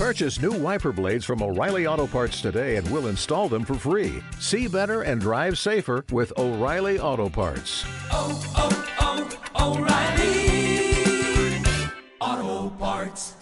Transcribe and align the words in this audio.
Purchase 0.00 0.40
new 0.40 0.52
wiper 0.52 0.92
blades 0.92 1.26
from 1.26 1.42
O'Reilly 1.42 1.86
Auto 1.86 2.06
Parts 2.06 2.40
today 2.40 2.76
and 2.76 2.90
we'll 2.90 3.08
install 3.08 3.50
them 3.50 3.66
for 3.66 3.74
free. 3.74 4.22
See 4.38 4.66
better 4.66 5.02
and 5.02 5.20
drive 5.20 5.58
safer 5.58 6.06
with 6.10 6.32
O'Reilly 6.38 6.98
Auto 6.98 7.28
Parts. 7.28 7.84
oh, 8.10 8.32
oh, 8.56 9.74
O'Reilly 9.76 10.00
Auto 12.18 12.74
Parts. 12.78 13.36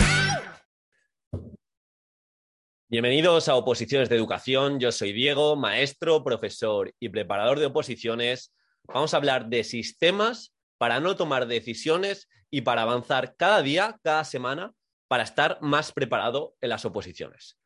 Bienvenidos 2.88 3.48
a 3.48 3.54
Oposiciones 3.54 4.08
de 4.08 4.16
Educación. 4.16 4.80
Yo 4.80 4.90
soy 4.90 5.12
Diego, 5.12 5.54
maestro, 5.54 6.24
profesor 6.24 6.92
y 6.98 7.08
preparador 7.08 7.60
de 7.60 7.66
oposiciones. 7.66 8.52
Vamos 8.82 9.14
a 9.14 9.18
hablar 9.18 9.48
de 9.48 9.62
sistemas 9.62 10.56
para 10.76 10.98
no 10.98 11.14
tomar 11.14 11.46
decisiones 11.46 12.28
y 12.50 12.62
para 12.62 12.82
avanzar 12.82 13.36
cada 13.36 13.62
día, 13.62 13.96
cada 14.02 14.24
semana, 14.24 14.72
para 15.08 15.24
estar 15.24 15.58
más 15.60 15.92
preparado 15.92 16.54
en 16.60 16.68
las 16.68 16.84
oposiciones. 16.84 17.58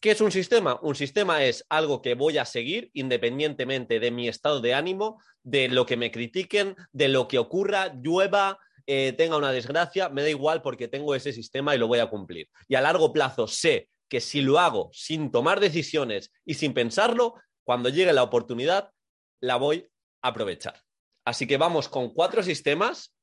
¿Qué 0.00 0.10
es 0.10 0.20
un 0.20 0.30
sistema? 0.30 0.78
Un 0.82 0.94
sistema 0.94 1.44
es 1.44 1.64
algo 1.68 2.02
que 2.02 2.14
voy 2.14 2.38
a 2.38 2.44
seguir 2.44 2.90
independientemente 2.92 3.98
de 3.98 4.10
mi 4.10 4.28
estado 4.28 4.60
de 4.60 4.74
ánimo, 4.74 5.22
de 5.42 5.68
lo 5.68 5.86
que 5.86 5.96
me 5.96 6.10
critiquen, 6.10 6.76
de 6.92 7.08
lo 7.08 7.28
que 7.28 7.38
ocurra, 7.38 7.94
llueva, 7.94 8.58
eh, 8.86 9.14
tenga 9.16 9.36
una 9.36 9.52
desgracia, 9.52 10.08
me 10.08 10.22
da 10.22 10.28
igual 10.28 10.62
porque 10.62 10.86
tengo 10.86 11.14
ese 11.14 11.32
sistema 11.32 11.74
y 11.74 11.78
lo 11.78 11.88
voy 11.88 11.98
a 11.98 12.10
cumplir. 12.10 12.48
Y 12.68 12.76
a 12.76 12.80
largo 12.80 13.12
plazo 13.12 13.48
sé 13.48 13.88
que 14.08 14.20
si 14.20 14.42
lo 14.42 14.58
hago 14.58 14.90
sin 14.92 15.30
tomar 15.32 15.60
decisiones 15.60 16.30
y 16.44 16.54
sin 16.54 16.72
pensarlo, 16.72 17.34
cuando 17.64 17.88
llegue 17.88 18.12
la 18.12 18.22
oportunidad, 18.22 18.92
la 19.40 19.56
voy 19.56 19.88
a 20.22 20.28
aprovechar. 20.28 20.82
Así 21.24 21.48
que 21.48 21.56
vamos 21.56 21.88
con 21.88 22.14
cuatro 22.14 22.42
sistemas. 22.44 23.15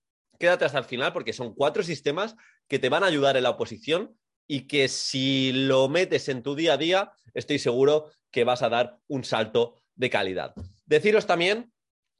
Quédate 0.43 0.65
hasta 0.65 0.79
el 0.79 0.83
final 0.83 1.13
porque 1.13 1.31
son 1.31 1.53
cuatro 1.55 1.83
sistemas 1.83 2.35
que 2.67 2.77
te 2.77 2.89
van 2.89 3.01
a 3.05 3.07
ayudar 3.07 3.38
en 3.38 3.43
la 3.43 3.51
oposición 3.51 4.20
y 4.45 4.67
que 4.67 4.89
si 4.89 5.53
lo 5.53 5.88
metes 5.88 6.27
en 6.27 6.43
tu 6.43 6.53
día 6.53 6.73
a 6.73 6.77
día, 6.77 7.13
estoy 7.34 7.59
seguro 7.59 8.12
que 8.29 8.43
vas 8.43 8.62
a 8.62 8.68
dar 8.68 8.98
un 9.07 9.23
salto 9.23 9.81
de 9.95 10.09
calidad. 10.09 10.53
Deciros 10.85 11.26
también 11.27 11.71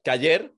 que 0.06 0.12
ayer, 0.12 0.54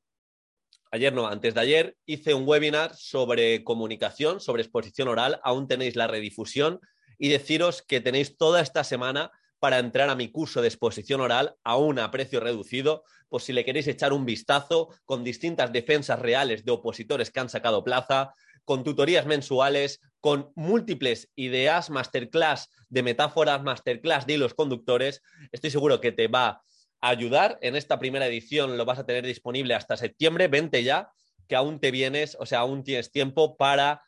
ayer 0.92 1.12
no, 1.12 1.26
antes 1.26 1.56
de 1.56 1.62
ayer, 1.62 1.98
hice 2.06 2.36
un 2.36 2.48
webinar 2.48 2.96
sobre 2.96 3.64
comunicación, 3.64 4.40
sobre 4.42 4.62
exposición 4.62 5.08
oral. 5.08 5.40
Aún 5.44 5.68
tenéis 5.68 5.96
la 5.96 6.06
redifusión 6.06 6.80
y 7.18 7.30
deciros 7.30 7.82
que 7.82 8.00
tenéis 8.00 8.38
toda 8.38 8.62
esta 8.62 8.84
semana 8.84 9.32
para 9.60 9.80
entrar 9.80 10.10
a 10.10 10.16
mi 10.16 10.32
curso 10.32 10.62
de 10.62 10.68
exposición 10.68 11.22
oral 11.22 11.56
aún 11.64 12.00
a 12.00 12.12
precio 12.12 12.40
reducido, 12.40 13.04
por 13.30 13.42
si 13.42 13.54
le 13.54 13.66
queréis 13.66 13.88
echar 13.88 14.14
un 14.14 14.26
vistazo 14.26 14.90
con 15.06 15.24
distintas 15.24 15.72
defensas 15.72 16.20
reales 16.20 16.66
de 16.66 16.72
opositores 16.72 17.32
que 17.32 17.40
han 17.40 17.50
sacado 17.50 17.84
plaza, 17.84 18.34
con 18.64 18.84
tutorías 18.84 19.26
mensuales, 19.26 20.02
con 20.20 20.52
múltiples 20.56 21.32
ideas, 21.36 21.90
masterclass 21.90 22.70
de 22.90 23.04
metáforas, 23.04 23.64
masterclass 23.64 24.26
de 24.26 24.34
hilos 24.34 24.56
conductores. 24.56 25.22
Estoy 25.52 25.70
seguro 25.70 26.02
que 26.02 26.12
te 26.12 26.28
va 26.28 26.64
a 27.00 27.10
ayudar. 27.10 27.60
En 27.62 27.76
esta 27.76 28.00
primera 28.00 28.26
edición 28.26 28.78
lo 28.78 28.86
vas 28.86 29.00
a 29.00 29.06
tener 29.06 29.26
disponible 29.26 29.76
hasta 29.76 29.98
septiembre. 29.98 30.48
Vente 30.48 30.84
ya, 30.84 31.12
que 31.48 31.56
aún 31.56 31.80
te 31.80 31.92
vienes, 31.92 32.36
o 32.40 32.46
sea, 32.46 32.60
aún 32.60 32.84
tienes 32.84 33.12
tiempo 33.12 33.56
para 33.56 34.02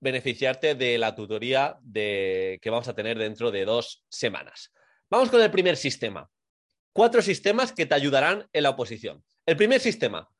beneficiarte 0.00 0.74
de 0.74 0.98
la 0.98 1.14
tutoría 1.14 1.78
de, 1.80 2.58
que 2.60 2.70
vamos 2.70 2.88
a 2.88 2.94
tener 2.94 3.18
dentro 3.18 3.52
de 3.52 3.64
dos 3.64 4.04
semanas. 4.08 4.72
Vamos 5.12 5.28
con 5.28 5.42
el 5.42 5.50
primer 5.50 5.76
sistema. 5.76 6.30
Cuatro 6.94 7.20
sistemas 7.20 7.70
que 7.70 7.84
te 7.84 7.94
ayudarán 7.94 8.48
en 8.50 8.62
la 8.62 8.70
oposición. 8.70 9.22
El 9.44 9.58
primer 9.58 9.78
sistema, 9.78 10.30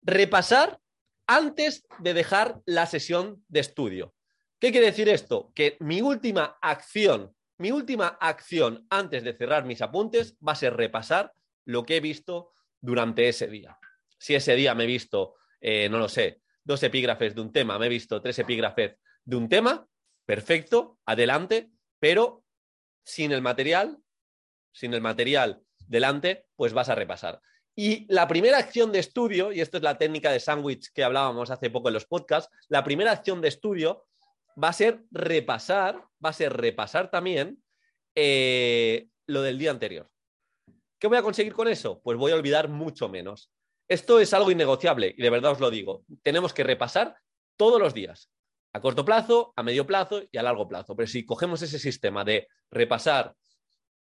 repasar 0.00 0.78
antes 1.26 1.84
de 1.98 2.14
dejar 2.14 2.60
la 2.64 2.86
sesión 2.86 3.44
de 3.48 3.58
estudio. 3.58 4.14
¿Qué 4.60 4.70
quiere 4.70 4.86
decir 4.86 5.08
esto? 5.08 5.50
Que 5.56 5.76
mi 5.80 6.02
última 6.02 6.56
acción, 6.62 7.34
mi 7.58 7.72
última 7.72 8.16
acción 8.20 8.86
antes 8.90 9.24
de 9.24 9.36
cerrar 9.36 9.64
mis 9.64 9.82
apuntes 9.82 10.36
va 10.38 10.52
a 10.52 10.54
ser 10.54 10.76
repasar 10.76 11.32
lo 11.64 11.84
que 11.84 11.96
he 11.96 12.00
visto 12.00 12.52
durante 12.80 13.28
ese 13.28 13.48
día. 13.48 13.76
Si 14.18 14.36
ese 14.36 14.54
día 14.54 14.72
me 14.76 14.84
he 14.84 14.86
visto, 14.86 15.34
eh, 15.60 15.88
no 15.88 15.98
lo 15.98 16.08
sé, 16.08 16.42
dos 16.62 16.80
epígrafes 16.84 17.34
de 17.34 17.40
un 17.40 17.50
tema, 17.50 17.76
me 17.76 17.86
he 17.86 17.88
visto 17.88 18.22
tres 18.22 18.38
epígrafes 18.38 18.94
de 19.24 19.34
un 19.34 19.48
tema, 19.48 19.84
perfecto, 20.24 21.00
adelante, 21.06 21.72
pero 21.98 22.44
sin 23.04 23.32
el 23.32 23.42
material, 23.42 23.98
sin 24.72 24.94
el 24.94 25.00
material 25.00 25.62
delante, 25.86 26.46
pues 26.56 26.72
vas 26.72 26.88
a 26.88 26.94
repasar. 26.94 27.40
Y 27.74 28.06
la 28.12 28.28
primera 28.28 28.58
acción 28.58 28.92
de 28.92 28.98
estudio, 28.98 29.52
y 29.52 29.60
esto 29.60 29.78
es 29.78 29.82
la 29.82 29.96
técnica 29.96 30.30
de 30.30 30.40
sándwich 30.40 30.92
que 30.92 31.04
hablábamos 31.04 31.50
hace 31.50 31.70
poco 31.70 31.88
en 31.88 31.94
los 31.94 32.06
podcasts, 32.06 32.54
la 32.68 32.84
primera 32.84 33.12
acción 33.12 33.40
de 33.40 33.48
estudio 33.48 34.04
va 34.62 34.68
a 34.68 34.74
ser 34.74 35.04
repasar, 35.10 36.04
va 36.24 36.30
a 36.30 36.34
ser 36.34 36.52
repasar 36.52 37.10
también 37.10 37.62
eh, 38.14 39.08
lo 39.26 39.40
del 39.42 39.58
día 39.58 39.70
anterior. 39.70 40.10
¿Qué 40.98 41.06
voy 41.08 41.16
a 41.16 41.22
conseguir 41.22 41.54
con 41.54 41.66
eso? 41.68 42.00
Pues 42.02 42.18
voy 42.18 42.32
a 42.32 42.36
olvidar 42.36 42.68
mucho 42.68 43.08
menos. 43.08 43.50
Esto 43.88 44.20
es 44.20 44.32
algo 44.34 44.50
innegociable 44.50 45.14
y 45.16 45.22
de 45.22 45.30
verdad 45.30 45.52
os 45.52 45.60
lo 45.60 45.70
digo. 45.70 46.04
Tenemos 46.22 46.52
que 46.52 46.64
repasar 46.64 47.16
todos 47.56 47.80
los 47.80 47.94
días, 47.94 48.30
a 48.72 48.80
corto 48.80 49.04
plazo, 49.04 49.52
a 49.56 49.62
medio 49.62 49.86
plazo 49.86 50.22
y 50.30 50.38
a 50.38 50.42
largo 50.42 50.68
plazo. 50.68 50.94
Pero 50.94 51.06
si 51.06 51.24
cogemos 51.24 51.62
ese 51.62 51.78
sistema 51.78 52.24
de 52.24 52.48
repasar 52.70 53.34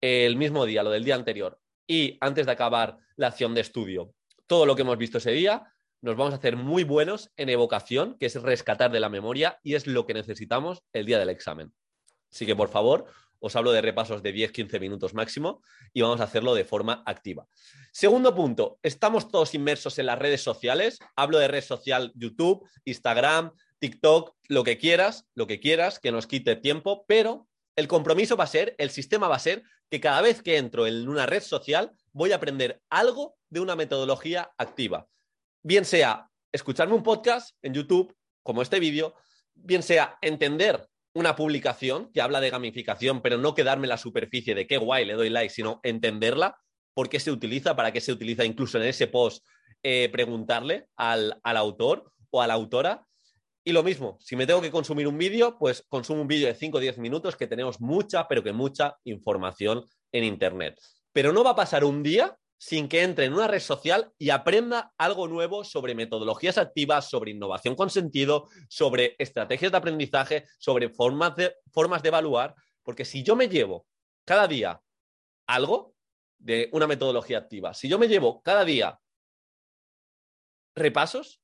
el 0.02 0.36
mismo 0.36 0.66
día, 0.66 0.84
lo 0.84 0.92
del 0.92 1.04
día 1.04 1.16
anterior, 1.16 1.60
y 1.88 2.18
antes 2.22 2.46
de 2.46 2.52
acabar 2.52 2.98
la 3.16 3.28
acción 3.28 3.54
de 3.54 3.62
estudio, 3.62 4.14
todo 4.48 4.66
lo 4.66 4.76
que 4.76 4.82
hemos 4.82 4.98
visto 4.98 5.18
ese 5.18 5.32
día, 5.32 5.72
nos 6.02 6.16
vamos 6.16 6.34
a 6.34 6.38
hacer 6.38 6.56
muy 6.56 6.84
buenos 6.84 7.32
en 7.36 7.50
evocación, 7.50 8.16
que 8.20 8.28
es 8.28 8.42
rescatar 8.42 8.92
de 8.92 9.00
la 9.00 9.10
memoria 9.10 9.60
y 9.64 9.76
es 9.76 9.88
lo 9.88 10.06
que 10.06 10.14
necesitamos 10.14 10.84
el 10.94 11.06
día 11.06 11.18
del 11.18 11.30
examen. 11.30 11.74
Así 12.32 12.46
que, 12.46 12.56
por 12.56 12.70
favor, 12.70 13.06
os 13.40 13.56
hablo 13.56 13.72
de 13.72 13.82
repasos 13.82 14.22
de 14.22 14.34
10-15 14.34 14.80
minutos 14.80 15.14
máximo 15.14 15.62
y 15.94 16.02
vamos 16.02 16.20
a 16.22 16.26
hacerlo 16.26 16.54
de 16.56 16.66
forma 16.66 17.04
activa. 17.06 17.48
Segundo 17.92 18.36
punto, 18.36 18.80
estamos 18.84 19.30
todos 19.30 19.56
inmersos 19.56 19.98
en 20.00 20.08
las 20.08 20.20
redes 20.20 20.42
sociales. 20.42 21.00
Hablo 21.16 21.40
de 21.40 21.48
red 21.48 21.64
social 21.64 22.12
YouTube, 22.16 22.68
Instagram, 22.86 23.52
TikTok, 23.80 24.36
lo 24.48 24.64
que 24.64 24.78
quieras, 24.78 25.26
lo 25.34 25.48
que 25.48 25.60
quieras, 25.60 26.00
que 26.00 26.12
nos 26.12 26.28
quite 26.28 26.56
tiempo, 26.56 27.06
pero 27.08 27.48
el 27.76 27.88
compromiso 27.88 28.38
va 28.38 28.46
a 28.46 28.48
ser, 28.48 28.76
el 28.78 28.90
sistema 28.90 29.28
va 29.28 29.36
a 29.36 29.40
ser 29.40 29.64
que 29.90 30.00
cada 30.00 30.22
vez 30.22 30.42
que 30.42 30.58
entro 30.58 30.88
en 30.88 31.08
una 31.08 31.26
red 31.26 31.42
social 31.42 31.92
voy 32.12 32.32
a 32.32 32.38
aprender 32.38 32.82
algo 32.90 33.38
de 33.50 33.60
una 33.60 33.76
metodología 33.76 34.52
activa. 34.58 35.08
Bien 35.64 35.86
sea 35.86 36.30
escucharme 36.52 36.96
un 36.96 37.04
podcast 37.04 37.56
en 37.62 37.74
YouTube, 37.74 38.16
como 38.44 38.62
este 38.62 38.80
vídeo, 38.80 39.16
bien 39.54 39.84
sea 39.84 40.18
entender 40.22 40.88
una 41.14 41.36
publicación 41.36 42.12
que 42.14 42.22
habla 42.22 42.42
de 42.42 42.50
gamificación, 42.50 43.22
pero 43.22 43.38
no 43.38 43.56
quedarme 43.56 43.86
en 43.86 43.90
la 43.90 43.98
superficie 43.98 44.54
de 44.54 44.68
qué 44.68 44.78
guay, 44.78 45.06
le 45.06 45.14
doy 45.14 45.30
like, 45.30 45.54
sino 45.54 45.80
entenderla, 45.84 46.58
por 46.94 47.10
qué 47.10 47.20
se 47.20 47.32
utiliza, 47.32 47.76
para 47.76 47.92
qué 47.92 48.02
se 48.02 48.12
utiliza, 48.12 48.46
incluso 48.46 48.78
en 48.78 48.86
ese 48.86 49.08
post, 49.08 49.46
eh, 49.84 50.10
preguntarle 50.12 50.88
al, 50.96 51.40
al 51.44 51.58
autor 51.58 52.12
o 52.32 52.42
a 52.42 52.48
la 52.48 52.54
autora. 52.54 53.06
Y 53.68 53.72
lo 53.72 53.82
mismo, 53.82 54.20
si 54.22 54.36
me 54.36 54.46
tengo 54.46 54.62
que 54.62 54.70
consumir 54.70 55.08
un 55.08 55.18
vídeo, 55.18 55.58
pues 55.58 55.84
consumo 55.90 56.22
un 56.22 56.28
vídeo 56.28 56.48
de 56.48 56.54
5 56.54 56.78
o 56.78 56.80
10 56.80 57.00
minutos 57.00 57.36
que 57.36 57.48
tenemos 57.48 57.82
mucha, 57.82 58.28
pero 58.28 58.44
que 58.44 58.54
mucha 58.54 58.96
información 59.06 59.84
en 60.12 60.24
Internet. 60.24 60.80
Pero 61.12 61.34
no 61.34 61.44
va 61.44 61.52
a 61.52 61.56
pasar 61.56 61.84
un 61.84 62.04
día 62.04 62.38
sin 62.60 62.88
que 62.88 63.02
entre 63.02 63.26
en 63.26 63.34
una 63.34 63.48
red 63.48 63.60
social 63.60 64.14
y 64.20 64.30
aprenda 64.30 64.94
algo 65.00 65.28
nuevo 65.28 65.64
sobre 65.64 65.96
metodologías 65.96 66.60
activas, 66.60 67.10
sobre 67.10 67.32
innovación 67.32 67.76
con 67.76 67.90
sentido, 67.90 68.50
sobre 68.70 69.16
estrategias 69.18 69.72
de 69.72 69.78
aprendizaje, 69.80 70.46
sobre 70.60 70.90
formas 70.90 71.36
de, 71.36 71.56
formas 71.74 72.04
de 72.04 72.10
evaluar, 72.10 72.54
porque 72.84 73.04
si 73.04 73.24
yo 73.24 73.36
me 73.36 73.50
llevo 73.50 73.88
cada 74.26 74.48
día 74.48 74.80
algo 75.48 75.96
de 76.38 76.70
una 76.72 76.86
metodología 76.86 77.40
activa, 77.40 77.74
si 77.74 77.90
yo 77.90 77.98
me 77.98 78.08
llevo 78.08 78.44
cada 78.44 78.64
día 78.64 79.00
repasos, 80.76 81.42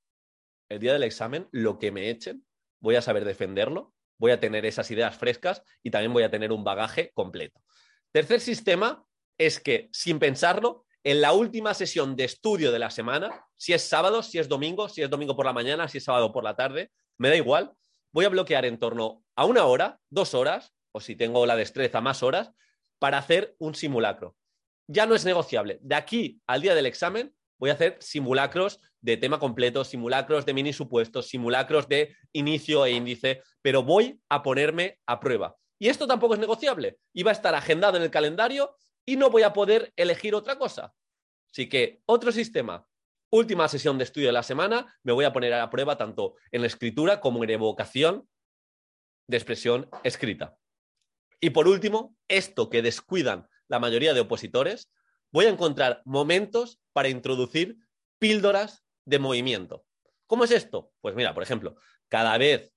el 0.71 0.79
día 0.79 0.93
del 0.93 1.03
examen, 1.03 1.49
lo 1.51 1.79
que 1.79 1.91
me 1.91 2.09
echen, 2.09 2.45
voy 2.79 2.95
a 2.95 3.01
saber 3.01 3.25
defenderlo, 3.25 3.93
voy 4.17 4.31
a 4.31 4.39
tener 4.39 4.65
esas 4.65 4.89
ideas 4.89 5.15
frescas 5.17 5.63
y 5.83 5.91
también 5.91 6.13
voy 6.13 6.23
a 6.23 6.31
tener 6.31 6.51
un 6.51 6.63
bagaje 6.63 7.11
completo. 7.13 7.61
Tercer 8.11 8.39
sistema 8.39 9.03
es 9.37 9.59
que, 9.59 9.89
sin 9.91 10.17
pensarlo, 10.17 10.85
en 11.03 11.19
la 11.19 11.33
última 11.33 11.73
sesión 11.73 12.15
de 12.15 12.23
estudio 12.23 12.71
de 12.71 12.79
la 12.79 12.89
semana, 12.89 13.45
si 13.57 13.73
es 13.73 13.81
sábado, 13.81 14.23
si 14.23 14.39
es 14.39 14.47
domingo, 14.47 14.87
si 14.87 15.01
es 15.01 15.09
domingo 15.09 15.35
por 15.35 15.45
la 15.45 15.53
mañana, 15.53 15.87
si 15.87 15.97
es 15.97 16.05
sábado 16.05 16.31
por 16.31 16.43
la 16.43 16.55
tarde, 16.55 16.91
me 17.17 17.27
da 17.29 17.35
igual, 17.35 17.73
voy 18.13 18.25
a 18.25 18.29
bloquear 18.29 18.65
en 18.65 18.77
torno 18.77 19.23
a 19.35 19.45
una 19.45 19.65
hora, 19.65 19.99
dos 20.09 20.33
horas, 20.33 20.73
o 20.93 21.01
si 21.01 21.15
tengo 21.15 21.45
la 21.45 21.55
destreza, 21.55 21.99
más 21.99 22.23
horas, 22.23 22.51
para 22.99 23.17
hacer 23.17 23.55
un 23.57 23.75
simulacro. 23.75 24.37
Ya 24.87 25.05
no 25.05 25.15
es 25.15 25.25
negociable. 25.25 25.79
De 25.81 25.95
aquí 25.95 26.39
al 26.47 26.61
día 26.61 26.75
del 26.75 26.85
examen 26.85 27.33
voy 27.57 27.71
a 27.71 27.73
hacer 27.73 27.97
simulacros 27.99 28.79
de 29.01 29.17
tema 29.17 29.39
completo, 29.39 29.83
simulacros 29.83 30.45
de 30.45 30.53
mini 30.53 30.73
supuestos, 30.73 31.27
simulacros 31.27 31.87
de 31.87 32.15
inicio 32.33 32.85
e 32.85 32.91
índice, 32.91 33.41
pero 33.61 33.83
voy 33.83 34.21
a 34.29 34.43
ponerme 34.43 34.99
a 35.05 35.19
prueba. 35.19 35.57
Y 35.79 35.89
esto 35.89 36.07
tampoco 36.07 36.35
es 36.35 36.39
negociable. 36.39 36.99
Y 37.11 37.23
va 37.23 37.31
a 37.31 37.33
estar 37.33 37.55
agendado 37.55 37.97
en 37.97 38.03
el 38.03 38.11
calendario 38.11 38.75
y 39.05 39.15
no 39.17 39.29
voy 39.29 39.41
a 39.43 39.53
poder 39.53 39.91
elegir 39.95 40.35
otra 40.35 40.57
cosa. 40.57 40.93
Así 41.51 41.67
que 41.67 42.01
otro 42.05 42.31
sistema, 42.31 42.87
última 43.31 43.67
sesión 43.67 43.97
de 43.97 44.03
estudio 44.03 44.27
de 44.27 44.33
la 44.33 44.43
semana, 44.43 44.95
me 45.03 45.11
voy 45.11 45.25
a 45.25 45.33
poner 45.33 45.53
a 45.53 45.69
prueba 45.69 45.97
tanto 45.97 46.35
en 46.51 46.61
la 46.61 46.67
escritura 46.67 47.19
como 47.19 47.43
en 47.43 47.49
evocación 47.49 48.29
de 49.27 49.37
expresión 49.37 49.89
escrita. 50.03 50.55
Y 51.39 51.49
por 51.49 51.67
último, 51.67 52.15
esto 52.27 52.69
que 52.69 52.83
descuidan 52.83 53.47
la 53.67 53.79
mayoría 53.79 54.13
de 54.13 54.19
opositores, 54.19 54.91
voy 55.31 55.45
a 55.45 55.49
encontrar 55.49 56.03
momentos 56.05 56.79
para 56.93 57.09
introducir 57.09 57.77
píldoras 58.19 58.83
de 59.05 59.19
movimiento. 59.19 59.85
¿Cómo 60.27 60.43
es 60.43 60.51
esto? 60.51 60.91
Pues 61.01 61.15
mira, 61.15 61.33
por 61.33 61.43
ejemplo, 61.43 61.75
cada 62.07 62.37
vez 62.37 62.71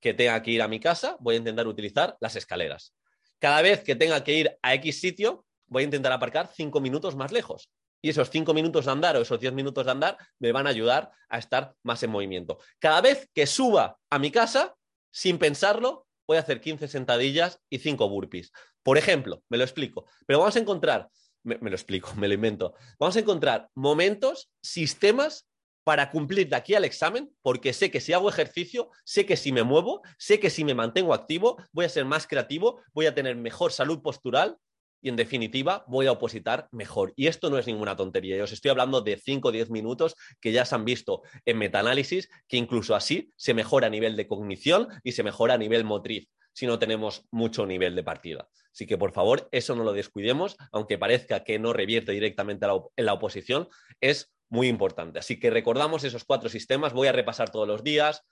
que 0.00 0.14
tenga 0.14 0.42
que 0.42 0.50
ir 0.50 0.62
a 0.62 0.68
mi 0.68 0.80
casa, 0.80 1.16
voy 1.20 1.34
a 1.34 1.38
intentar 1.38 1.66
utilizar 1.66 2.16
las 2.20 2.36
escaleras. 2.36 2.94
Cada 3.38 3.62
vez 3.62 3.82
que 3.82 3.96
tenga 3.96 4.22
que 4.24 4.34
ir 4.34 4.58
a 4.62 4.74
X 4.74 5.00
sitio, 5.00 5.44
voy 5.66 5.82
a 5.82 5.84
intentar 5.84 6.12
aparcar 6.12 6.50
cinco 6.54 6.80
minutos 6.80 7.16
más 7.16 7.32
lejos. 7.32 7.70
Y 8.00 8.10
esos 8.10 8.30
cinco 8.30 8.54
minutos 8.54 8.84
de 8.84 8.92
andar 8.92 9.16
o 9.16 9.22
esos 9.22 9.40
diez 9.40 9.52
minutos 9.52 9.84
de 9.84 9.90
andar 9.90 10.16
me 10.38 10.52
van 10.52 10.66
a 10.66 10.70
ayudar 10.70 11.10
a 11.28 11.38
estar 11.38 11.74
más 11.82 12.02
en 12.02 12.10
movimiento. 12.10 12.58
Cada 12.78 13.00
vez 13.00 13.28
que 13.34 13.46
suba 13.46 13.98
a 14.08 14.18
mi 14.18 14.30
casa, 14.30 14.74
sin 15.10 15.38
pensarlo, 15.38 16.06
voy 16.26 16.36
a 16.36 16.40
hacer 16.40 16.60
15 16.60 16.86
sentadillas 16.88 17.60
y 17.70 17.78
5 17.78 18.08
burpees. 18.08 18.52
Por 18.82 18.98
ejemplo, 18.98 19.42
me 19.48 19.58
lo 19.58 19.64
explico. 19.64 20.04
Pero 20.26 20.38
vamos 20.38 20.54
a 20.56 20.60
encontrar, 20.60 21.08
me, 21.42 21.58
me, 21.58 21.70
lo 21.70 21.76
explico, 21.76 22.14
me 22.16 22.28
lo 22.28 22.34
invento. 22.34 22.74
Vamos 23.00 23.16
a 23.16 23.20
encontrar 23.20 23.68
momentos, 23.74 24.50
sistemas 24.62 25.48
para 25.88 26.10
cumplir 26.10 26.50
de 26.50 26.56
aquí 26.56 26.74
al 26.74 26.84
examen, 26.84 27.30
porque 27.40 27.72
sé 27.72 27.90
que 27.90 28.02
si 28.02 28.12
hago 28.12 28.28
ejercicio, 28.28 28.90
sé 29.06 29.24
que 29.24 29.38
si 29.38 29.52
me 29.52 29.62
muevo, 29.62 30.02
sé 30.18 30.38
que 30.38 30.50
si 30.50 30.62
me 30.62 30.74
mantengo 30.74 31.14
activo, 31.14 31.56
voy 31.72 31.86
a 31.86 31.88
ser 31.88 32.04
más 32.04 32.26
creativo, 32.26 32.82
voy 32.92 33.06
a 33.06 33.14
tener 33.14 33.36
mejor 33.36 33.72
salud 33.72 34.02
postural 34.02 34.58
y 35.00 35.08
en 35.08 35.16
definitiva 35.16 35.86
voy 35.88 36.06
a 36.06 36.12
opositar 36.12 36.68
mejor. 36.72 37.14
Y 37.16 37.26
esto 37.26 37.48
no 37.48 37.56
es 37.56 37.66
ninguna 37.66 37.96
tontería. 37.96 38.36
Yo 38.36 38.44
os 38.44 38.52
estoy 38.52 38.70
hablando 38.70 39.00
de 39.00 39.16
5 39.16 39.48
o 39.48 39.50
10 39.50 39.70
minutos 39.70 40.14
que 40.42 40.52
ya 40.52 40.66
se 40.66 40.74
han 40.74 40.84
visto 40.84 41.22
en 41.46 41.56
metaanálisis, 41.56 42.28
que 42.48 42.58
incluso 42.58 42.94
así 42.94 43.32
se 43.36 43.54
mejora 43.54 43.86
a 43.86 43.90
nivel 43.90 44.14
de 44.14 44.28
cognición 44.28 44.88
y 45.02 45.12
se 45.12 45.22
mejora 45.22 45.54
a 45.54 45.58
nivel 45.58 45.84
motriz 45.84 46.28
si 46.52 46.66
no 46.66 46.78
tenemos 46.78 47.24
mucho 47.30 47.64
nivel 47.64 47.94
de 47.94 48.04
partida. 48.04 48.46
Así 48.74 48.86
que 48.86 48.98
por 48.98 49.12
favor, 49.12 49.48
eso 49.52 49.74
no 49.74 49.84
lo 49.84 49.94
descuidemos, 49.94 50.58
aunque 50.70 50.98
parezca 50.98 51.44
que 51.44 51.58
no 51.58 51.72
revierte 51.72 52.12
directamente 52.12 52.66
en 52.96 53.06
la 53.06 53.14
oposición, 53.14 53.68
es 54.02 54.30
muy 54.48 54.68
importante. 54.68 55.18
Así 55.18 55.38
que 55.38 55.50
recordamos 55.50 56.04
esos 56.04 56.24
cuatro 56.24 56.48
sistemas, 56.48 56.92
voy 56.92 57.08
a 57.08 57.12
repasar 57.12 57.50
todos 57.50 57.68
los 57.68 57.82
días, 57.82 58.24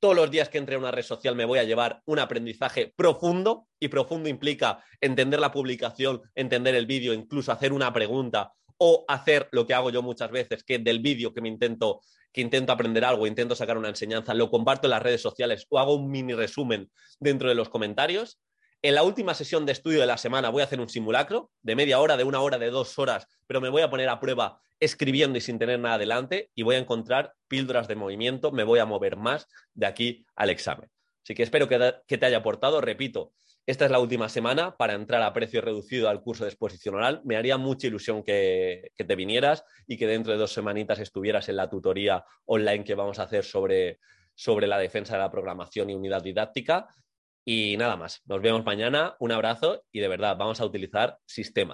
todos 0.00 0.14
los 0.14 0.30
días 0.30 0.48
que 0.48 0.58
entre 0.58 0.76
a 0.76 0.78
una 0.78 0.90
red 0.90 1.02
social 1.02 1.34
me 1.34 1.44
voy 1.44 1.58
a 1.58 1.64
llevar 1.64 2.02
un 2.06 2.18
aprendizaje 2.18 2.92
profundo 2.94 3.66
y 3.80 3.88
profundo 3.88 4.28
implica 4.28 4.82
entender 5.00 5.40
la 5.40 5.50
publicación, 5.50 6.22
entender 6.34 6.74
el 6.74 6.86
vídeo, 6.86 7.12
incluso 7.12 7.50
hacer 7.50 7.72
una 7.72 7.92
pregunta 7.92 8.52
o 8.76 9.04
hacer 9.08 9.48
lo 9.50 9.66
que 9.66 9.74
hago 9.74 9.90
yo 9.90 10.02
muchas 10.02 10.30
veces, 10.30 10.62
que 10.62 10.78
del 10.78 11.00
vídeo 11.00 11.34
que 11.34 11.40
me 11.40 11.48
intento 11.48 12.00
que 12.30 12.42
intento 12.42 12.72
aprender 12.72 13.04
algo, 13.04 13.26
intento 13.26 13.56
sacar 13.56 13.78
una 13.78 13.88
enseñanza, 13.88 14.34
lo 14.34 14.50
comparto 14.50 14.86
en 14.86 14.90
las 14.90 15.02
redes 15.02 15.22
sociales 15.22 15.66
o 15.70 15.78
hago 15.78 15.94
un 15.94 16.10
mini 16.10 16.34
resumen 16.34 16.90
dentro 17.18 17.48
de 17.48 17.54
los 17.54 17.70
comentarios 17.70 18.38
en 18.82 18.94
la 18.94 19.02
última 19.02 19.34
sesión 19.34 19.66
de 19.66 19.72
estudio 19.72 20.00
de 20.00 20.06
la 20.06 20.18
semana 20.18 20.50
voy 20.50 20.62
a 20.62 20.64
hacer 20.64 20.80
un 20.80 20.88
simulacro 20.88 21.50
de 21.62 21.74
media 21.74 21.98
hora, 22.00 22.16
de 22.16 22.24
una 22.24 22.40
hora, 22.40 22.58
de 22.58 22.70
dos 22.70 22.98
horas, 22.98 23.26
pero 23.46 23.60
me 23.60 23.68
voy 23.68 23.82
a 23.82 23.90
poner 23.90 24.08
a 24.08 24.20
prueba 24.20 24.60
escribiendo 24.80 25.38
y 25.38 25.40
sin 25.40 25.58
tener 25.58 25.80
nada 25.80 25.96
adelante 25.96 26.50
y 26.54 26.62
voy 26.62 26.76
a 26.76 26.78
encontrar 26.78 27.34
píldoras 27.48 27.88
de 27.88 27.96
movimiento, 27.96 28.52
me 28.52 28.64
voy 28.64 28.78
a 28.78 28.86
mover 28.86 29.16
más 29.16 29.48
de 29.74 29.86
aquí 29.86 30.26
al 30.36 30.50
examen. 30.50 30.88
Así 31.24 31.34
que 31.34 31.42
espero 31.42 31.68
que, 31.68 32.16
te 32.16 32.26
haya 32.26 32.38
aportado. 32.38 32.80
Repito, 32.80 33.32
esta 33.66 33.84
es 33.84 33.90
la 33.90 33.98
última 33.98 34.28
semana 34.28 34.76
para 34.76 34.94
entrar 34.94 35.22
a 35.22 35.32
precio 35.32 35.60
reducido 35.60 36.08
al 36.08 36.22
curso 36.22 36.44
de 36.44 36.50
exposición 36.50 36.94
oral. 36.94 37.20
Me 37.24 37.36
haría 37.36 37.58
mucha 37.58 37.86
ilusión 37.88 38.22
que, 38.22 38.92
que 38.94 39.04
te 39.04 39.16
vinieras 39.16 39.64
y 39.86 39.98
que 39.98 40.06
dentro 40.06 40.32
de 40.32 40.38
dos 40.38 40.52
semanitas 40.52 41.00
estuvieras 41.00 41.48
en 41.48 41.56
la 41.56 41.68
tutoría 41.68 42.24
online 42.46 42.84
que 42.84 42.94
vamos 42.94 43.18
a 43.18 43.24
hacer 43.24 43.44
sobre, 43.44 43.98
sobre 44.34 44.68
la 44.68 44.78
defensa 44.78 45.14
de 45.14 45.20
la 45.20 45.30
programación 45.30 45.90
y 45.90 45.94
unidad 45.94 46.22
didáctica. 46.22 46.88
Y 47.50 47.78
nada 47.78 47.96
más, 47.96 48.20
nos 48.26 48.42
vemos 48.42 48.62
mañana, 48.62 49.16
un 49.20 49.32
abrazo 49.32 49.82
y 49.90 50.00
de 50.00 50.08
verdad 50.08 50.36
vamos 50.36 50.60
a 50.60 50.66
utilizar 50.66 51.18
sistemas. 51.24 51.66